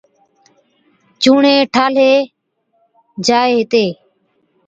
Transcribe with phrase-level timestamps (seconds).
[1.21, 2.11] چُوڻي ٺالھي
[3.25, 3.85] جائي ھِتي